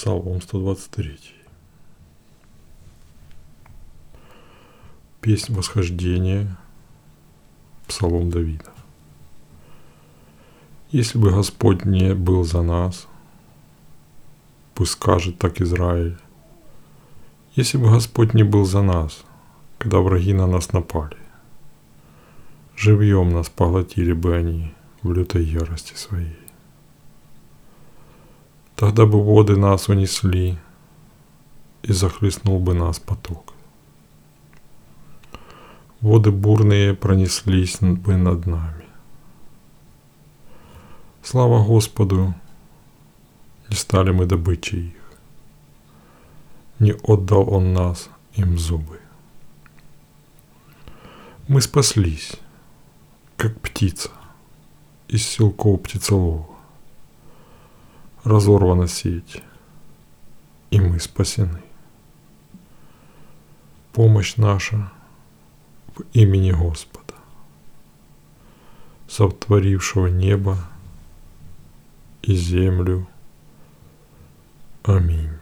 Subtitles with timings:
[0.00, 1.18] Псалом 123.
[5.20, 6.56] Песнь восхождения.
[7.86, 8.72] Псалом Давида.
[10.90, 13.08] Если бы Господь не был за нас,
[14.74, 16.16] пусть скажет так Израиль.
[17.54, 19.22] Если бы Господь не был за нас,
[19.76, 21.18] когда враги на нас напали,
[22.74, 24.72] живьем нас поглотили бы они
[25.02, 26.49] в лютой ярости своей.
[28.80, 30.58] Тогда бы воды нас унесли,
[31.82, 33.52] и захлестнул бы нас поток.
[36.00, 38.86] Воды бурные пронеслись бы над нами.
[41.22, 42.34] Слава Господу,
[43.68, 45.12] не стали мы добычей их.
[46.78, 48.98] Не отдал Он нас им зубы.
[51.48, 52.32] Мы спаслись,
[53.36, 54.10] как птица
[55.06, 56.49] из силков птицелова
[58.24, 59.42] разорвана сеть,
[60.70, 61.62] и мы спасены.
[63.92, 64.92] Помощь наша
[65.96, 67.14] в имени Господа,
[69.08, 70.56] сотворившего небо
[72.22, 73.08] и землю.
[74.84, 75.39] Аминь.